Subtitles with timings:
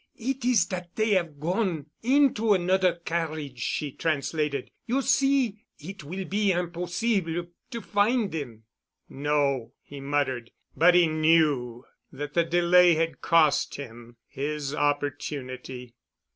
[0.17, 4.71] "It is dat dey have gone into anoder carriage," she translated.
[4.87, 5.61] "You see.
[5.77, 8.63] It will be impossible to find dem."
[9.09, 15.93] "No," he muttered, but he knew that the delay had cost him his opportunity.